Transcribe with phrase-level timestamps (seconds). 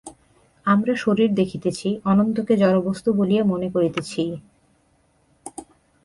[0.65, 4.23] আমরা শরীর দেখিতেছি, অনন্তকে জড়বস্তু বলিয়া মনে করিতেছি।